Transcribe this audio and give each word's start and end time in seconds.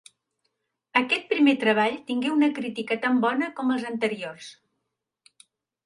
Aquest 1.01 1.27
primer 1.33 1.53
treball 1.65 1.99
tingué 2.09 2.33
una 2.39 2.51
crítica 2.57 2.99
tan 3.07 3.23
bona 3.29 3.53
com 3.61 3.79
els 3.79 3.89
anteriors. 3.95 4.53